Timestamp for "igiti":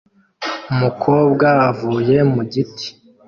2.45-2.87